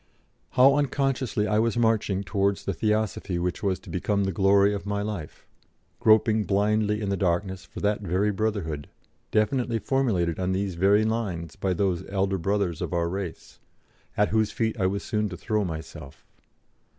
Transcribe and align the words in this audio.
How 0.57 0.77
unconsciously 0.77 1.45
I 1.45 1.59
was 1.59 1.77
marching 1.77 2.23
towards 2.23 2.65
the 2.65 2.73
Theosophy 2.73 3.37
which 3.37 3.61
was 3.61 3.77
to 3.81 3.89
become 3.91 4.23
the 4.23 4.31
glory 4.31 4.73
of 4.73 4.87
my 4.87 5.03
life, 5.03 5.45
groping 5.99 6.43
blindly 6.43 7.01
in 7.01 7.09
the 7.09 7.15
darkness 7.15 7.65
for 7.65 7.81
that 7.81 8.01
very 8.01 8.31
brotherhood, 8.31 8.89
definitely 9.29 9.77
formulated 9.77 10.39
on 10.39 10.53
these 10.53 10.73
very 10.73 11.05
lines 11.05 11.55
by 11.55 11.75
those 11.75 12.03
Elder 12.09 12.39
Brothers 12.39 12.81
of 12.81 12.93
our 12.93 13.07
race, 13.09 13.59
at 14.17 14.29
whose 14.29 14.49
feet 14.51 14.75
I 14.79 14.87
was 14.87 15.03
so 15.03 15.09
soon 15.17 15.29
to 15.29 15.37
throw 15.37 15.63
myself. 15.63 16.25